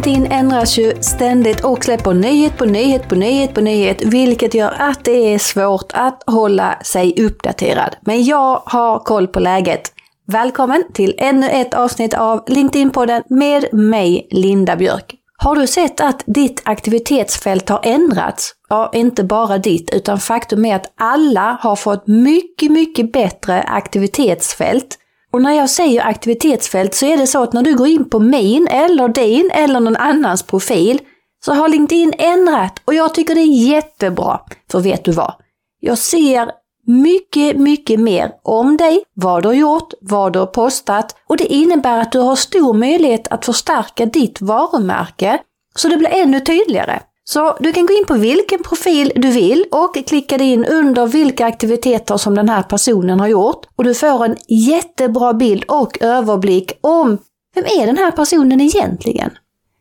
[0.00, 4.74] LinkedIn ändras ju ständigt och släpper nyhet på nyhet på nyhet på nyhet, vilket gör
[4.78, 7.96] att det är svårt att hålla sig uppdaterad.
[8.00, 9.92] Men jag har koll på läget.
[10.26, 15.14] Välkommen till ännu ett avsnitt av LinkedIn-podden med mig, Linda Björk.
[15.36, 18.52] Har du sett att ditt aktivitetsfält har ändrats?
[18.68, 24.96] Ja, inte bara ditt, utan faktum är att alla har fått mycket, mycket bättre aktivitetsfält.
[25.32, 28.20] Och när jag säger aktivitetsfält så är det så att när du går in på
[28.20, 31.00] min eller din eller någon annans profil
[31.44, 34.40] så har LinkedIn ändrat och jag tycker det är jättebra.
[34.70, 35.34] För vet du vad?
[35.80, 36.50] Jag ser
[36.86, 41.52] mycket, mycket mer om dig, vad du har gjort, vad du har postat och det
[41.52, 45.38] innebär att du har stor möjlighet att förstärka ditt varumärke
[45.74, 47.00] så det blir ännu tydligare.
[47.32, 51.06] Så du kan gå in på vilken profil du vill och klicka dig in under
[51.06, 56.02] vilka aktiviteter som den här personen har gjort och du får en jättebra bild och
[56.02, 57.18] överblick om
[57.54, 59.30] vem är den här personen egentligen?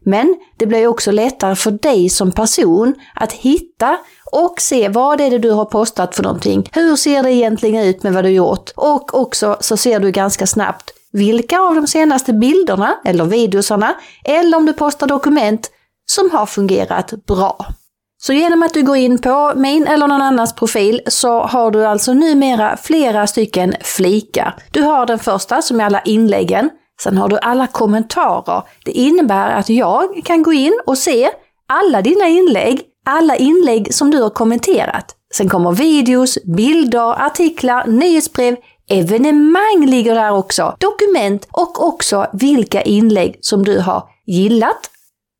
[0.05, 3.97] Men det blir också lättare för dig som person att hitta
[4.31, 6.69] och se vad är det du har postat för någonting.
[6.73, 8.71] Hur ser det egentligen ut med vad du gjort?
[8.75, 14.57] Och också så ser du ganska snabbt vilka av de senaste bilderna eller videosarna eller
[14.57, 15.71] om du postar dokument
[16.11, 17.65] som har fungerat bra.
[18.21, 21.85] Så genom att du går in på min eller någon annans profil så har du
[21.85, 24.55] alltså numera flera stycken flikar.
[24.71, 26.69] Du har den första som är alla inläggen.
[27.01, 28.63] Sen har du alla kommentarer.
[28.85, 31.29] Det innebär att jag kan gå in och se
[31.67, 35.15] alla dina inlägg, alla inlägg som du har kommenterat.
[35.35, 38.55] Sen kommer videos, bilder, artiklar, nyhetsbrev,
[38.89, 44.89] evenemang ligger där också, dokument och också vilka inlägg som du har gillat,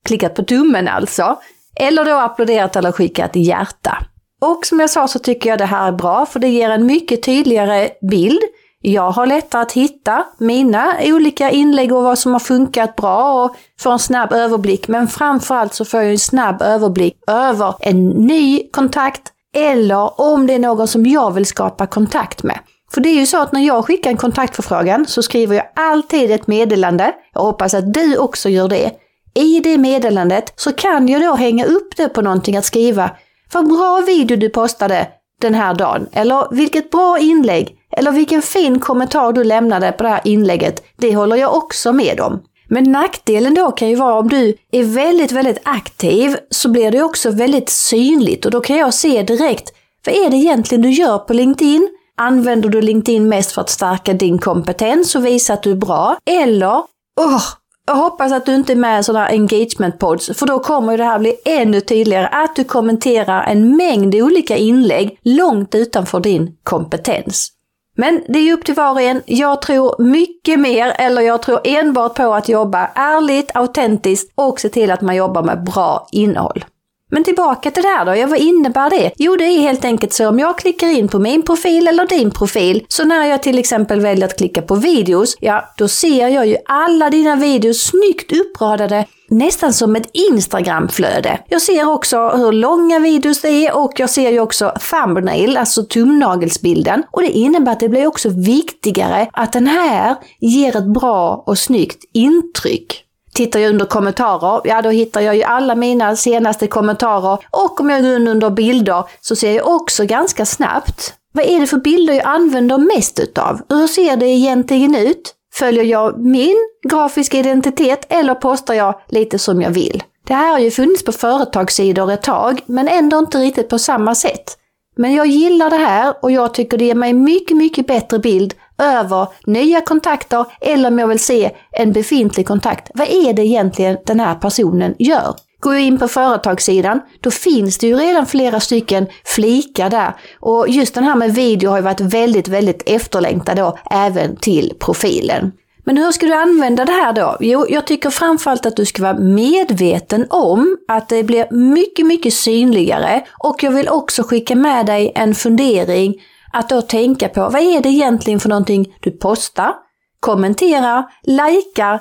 [0.09, 1.37] klickat på tummen alltså,
[1.75, 3.97] eller då applåderat eller skickat hjärta.
[4.41, 6.85] Och som jag sa så tycker jag det här är bra för det ger en
[6.85, 8.39] mycket tydligare bild.
[8.81, 13.55] Jag har lättare att hitta mina olika inlägg och vad som har funkat bra och
[13.79, 14.87] får en snabb överblick.
[14.87, 19.21] Men framförallt så får jag en snabb överblick över en ny kontakt
[19.55, 22.59] eller om det är någon som jag vill skapa kontakt med.
[22.93, 26.31] För det är ju så att när jag skickar en kontaktförfrågan så skriver jag alltid
[26.31, 27.13] ett meddelande.
[27.33, 28.91] Jag hoppas att du också gör det
[29.35, 33.11] i det meddelandet så kan jag då hänga upp det på någonting att skriva
[33.53, 35.07] vad bra video du postade
[35.41, 36.07] den här dagen.
[36.11, 37.75] Eller vilket bra inlägg.
[37.97, 40.83] Eller vilken fin kommentar du lämnade på det här inlägget.
[40.97, 42.41] Det håller jag också med om.
[42.69, 47.03] Men nackdelen då kan ju vara om du är väldigt, väldigt aktiv så blir det
[47.03, 49.73] också väldigt synligt och då kan jag se direkt
[50.05, 51.89] vad är det egentligen du gör på LinkedIn?
[52.17, 56.17] Använder du LinkedIn mest för att stärka din kompetens och visa att du är bra?
[56.25, 56.83] Eller,
[57.19, 57.43] oh,
[57.89, 61.03] jag hoppas att du inte är med i sådana engagement pods, för då kommer det
[61.03, 67.51] här bli ännu tydligare att du kommenterar en mängd olika inlägg långt utanför din kompetens.
[67.97, 69.21] Men det är upp till var och en.
[69.25, 74.69] Jag tror mycket mer, eller jag tror enbart på att jobba ärligt, autentiskt och se
[74.69, 76.65] till att man jobbar med bra innehåll.
[77.11, 79.11] Men tillbaka till det här då, ja vad innebär det?
[79.17, 82.31] Jo det är helt enkelt så om jag klickar in på min profil eller din
[82.31, 86.47] profil, så när jag till exempel väljer att klicka på videos, ja då ser jag
[86.47, 91.39] ju alla dina videos snyggt uppradade nästan som ett Instagramflöde.
[91.47, 95.83] Jag ser också hur långa videos det är och jag ser ju också thumbnail, alltså
[95.83, 97.03] tumnagelsbilden.
[97.11, 101.57] Och det innebär att det blir också viktigare att den här ger ett bra och
[101.57, 103.05] snyggt intryck.
[103.39, 107.37] Tittar jag under kommentarer, ja då hittar jag ju alla mina senaste kommentarer.
[107.51, 111.67] Och om jag går under bilder så ser jag också ganska snabbt vad är det
[111.67, 113.61] för bilder jag använder mest utav?
[113.69, 115.33] Hur ser det egentligen ut?
[115.53, 116.55] Följer jag min
[116.89, 120.03] grafiska identitet eller postar jag lite som jag vill?
[120.27, 124.15] Det här har ju funnits på företagssidor ett tag, men ändå inte riktigt på samma
[124.15, 124.57] sätt.
[124.97, 128.53] Men jag gillar det här och jag tycker det ger mig mycket, mycket bättre bild
[128.79, 132.91] över nya kontakter eller om jag vill se en befintlig kontakt.
[132.93, 135.35] Vad är det egentligen den här personen gör?
[135.59, 140.13] Går jag in på företagssidan, då finns det ju redan flera stycken flikar där.
[140.39, 144.73] Och just den här med video har ju varit väldigt, väldigt efterlängtad då, även till
[144.79, 145.51] profilen.
[145.83, 147.37] Men hur ska du använda det här då?
[147.39, 152.33] Jo, jag tycker framförallt att du ska vara medveten om att det blir mycket, mycket
[152.33, 153.23] synligare.
[153.39, 156.15] Och jag vill också skicka med dig en fundering
[156.53, 159.73] att då tänka på vad är det egentligen för någonting du postar,
[160.19, 161.99] kommenterar, likar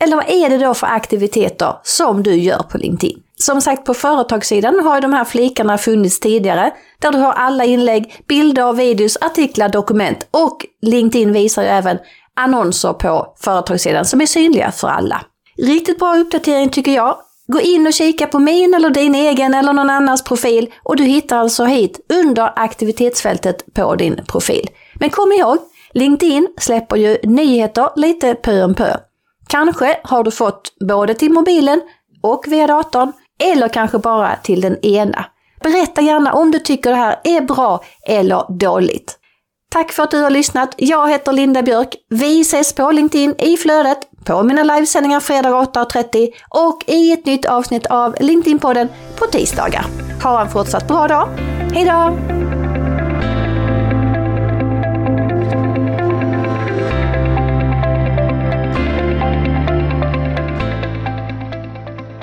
[0.00, 3.18] eller vad är det då för aktiviteter som du gör på LinkedIn?
[3.38, 7.64] Som sagt på företagssidan har ju de här flikarna funnits tidigare där du har alla
[7.64, 11.98] inlägg, bilder, videos, artiklar, dokument och LinkedIn visar ju även
[12.36, 15.20] annonser på företagssidan som är synliga för alla.
[15.58, 17.16] Riktigt bra uppdatering tycker jag.
[17.48, 21.04] Gå in och kika på min eller din egen eller någon annans profil och du
[21.04, 24.70] hittar alltså hit under aktivitetsfältet på din profil.
[24.94, 25.58] Men kom ihåg,
[25.92, 28.96] LinkedIn släpper ju nyheter lite pö om pö.
[29.48, 31.80] Kanske har du fått både till mobilen
[32.22, 33.12] och via datorn,
[33.42, 35.26] eller kanske bara till den ena.
[35.62, 39.18] Berätta gärna om du tycker det här är bra eller dåligt.
[39.70, 40.74] Tack för att du har lyssnat.
[40.76, 41.94] Jag heter Linda Björk.
[42.08, 47.46] Vi ses på LinkedIn i flödet, på mina livesändningar fredag 8.30 och i ett nytt
[47.46, 49.86] avsnitt av LinkedIn-podden på tisdagar.
[50.22, 51.28] Ha en fortsatt bra dag.
[51.72, 52.45] Hejdå!